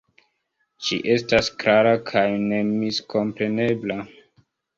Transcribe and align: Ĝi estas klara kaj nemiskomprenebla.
Ĝi 0.87 0.95
estas 1.15 1.49
klara 1.63 1.91
kaj 2.13 2.25
nemiskomprenebla. 2.47 4.01